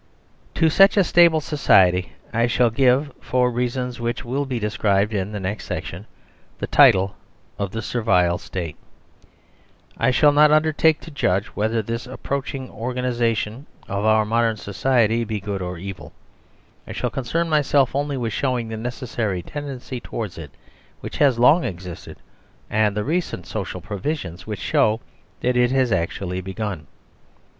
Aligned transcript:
To 0.55 0.67
such 0.67 0.97
a 0.97 1.03
stable 1.03 1.41
society 1.41 2.13
I 2.33 2.47
shall 2.47 2.71
give, 2.71 3.11
for 3.21 3.51
reasons 3.51 3.99
which 4.01 4.25
will 4.25 4.47
be 4.47 4.57
described 4.57 5.13
in 5.13 5.31
the 5.31 5.39
next 5.39 5.65
section, 5.65 6.07
the 6.57 6.65
title 6.65 7.13
of 7.59 7.69
THE 7.69 7.83
SERVILE 7.83 8.39
STATE. 8.39 8.77
I 9.99 10.09
shall 10.09 10.31
not 10.31 10.49
undertake 10.49 11.01
to 11.01 11.11
judge 11.11 11.45
whether 11.55 11.83
this 11.83 12.07
ap 12.07 12.23
proaching 12.23 12.67
organisation 12.71 13.67
of 13.87 14.03
our 14.03 14.25
modern 14.25 14.57
society 14.57 15.23
be 15.23 15.39
good 15.39 15.61
or 15.61 15.77
evil. 15.77 16.13
I 16.87 16.93
shall 16.93 17.11
concern 17.11 17.47
myself 17.47 17.95
only 17.95 18.17
with 18.17 18.33
show 18.33 18.57
ing 18.57 18.69
the 18.69 18.77
necessary 18.77 19.43
tendency 19.43 19.99
towards 19.99 20.39
it 20.39 20.49
which 21.01 21.17
has 21.17 21.37
long 21.37 21.63
existed 21.63 22.17
and 22.71 22.97
the 22.97 23.03
recent 23.03 23.45
social 23.45 23.81
provisions 23.81 24.47
which 24.47 24.57
show 24.59 24.99
that 25.41 25.55
it 25.55 25.69
has 25.69 25.91
actually 25.91 26.41
begun. 26.41 26.87